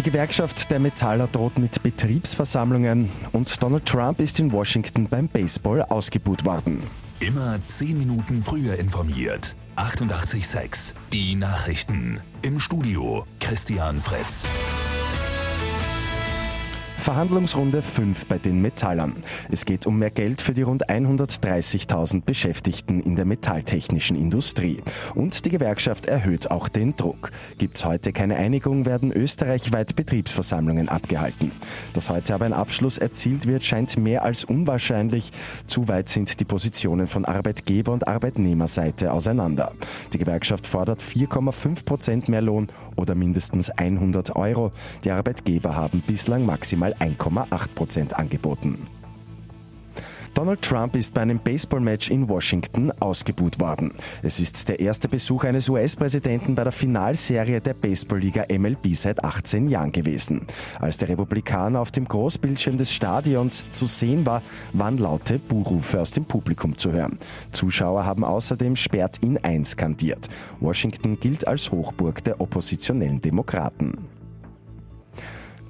[0.00, 5.82] Die Gewerkschaft der Metaller droht mit Betriebsversammlungen und Donald Trump ist in Washington beim Baseball
[5.82, 6.82] ausgebuht worden.
[7.18, 9.54] Immer 10 Minuten früher informiert.
[9.76, 12.22] 88.6 Die Nachrichten.
[12.40, 14.46] Im Studio Christian Fritz.
[17.00, 19.14] Verhandlungsrunde 5 bei den Metallern.
[19.50, 24.82] Es geht um mehr Geld für die rund 130.000 Beschäftigten in der metalltechnischen Industrie.
[25.14, 27.30] Und die Gewerkschaft erhöht auch den Druck.
[27.56, 31.52] Gibt es heute keine Einigung, werden österreichweit Betriebsversammlungen abgehalten.
[31.94, 35.30] Dass heute aber ein Abschluss erzielt wird, scheint mehr als unwahrscheinlich.
[35.66, 39.72] Zu weit sind die Positionen von Arbeitgeber- und Arbeitnehmerseite auseinander.
[40.12, 44.72] Die Gewerkschaft fordert 4,5 Prozent mehr Lohn oder mindestens 100 Euro.
[45.04, 48.86] Die Arbeitgeber haben bislang maximal maximal 1,8 Prozent angeboten.
[50.32, 53.92] Donald Trump ist bei einem Baseballmatch in Washington ausgebuht worden.
[54.22, 59.68] Es ist der erste Besuch eines US-Präsidenten bei der Finalserie der Baseballliga MLB seit 18
[59.68, 60.46] Jahren gewesen.
[60.78, 66.12] Als der Republikaner auf dem Großbildschirm des Stadions zu sehen war, waren laute Buhrufe aus
[66.12, 67.18] dem Publikum zu hören.
[67.50, 70.28] Zuschauer haben außerdem Sperrt ihn ein skandiert.
[70.60, 74.19] Washington gilt als Hochburg der oppositionellen Demokraten.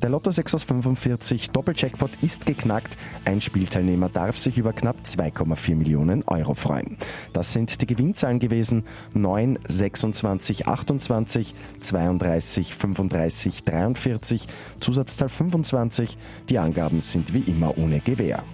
[0.00, 2.96] Der Lotto 6 aus 45 Doppeljackpot ist geknackt.
[3.24, 6.96] Ein Spielteilnehmer darf sich über knapp 2,4 Millionen Euro freuen.
[7.32, 8.84] Das sind die Gewinnzahlen gewesen.
[9.14, 14.46] 9, 26, 28, 32, 35, 43,
[14.78, 16.16] Zusatzzahl 25.
[16.48, 18.44] Die Angaben sind wie immer ohne Gewähr.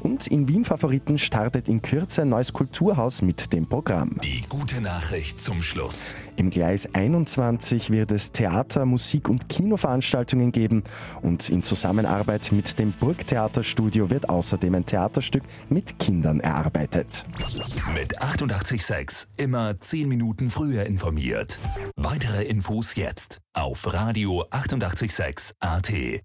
[0.00, 4.16] Und in Wien Favoriten startet in Kürze ein neues Kulturhaus mit dem Programm.
[4.24, 6.14] Die gute Nachricht zum Schluss.
[6.36, 10.84] Im Gleis 21 wird es Theater, Musik und Kinoveranstaltungen geben
[11.22, 17.26] und in Zusammenarbeit mit dem Burgtheaterstudio wird außerdem ein Theaterstück mit Kindern erarbeitet.
[17.94, 21.58] Mit 886 immer 10 Minuten früher informiert.
[21.96, 25.92] Weitere Infos jetzt auf Radio 886 AT.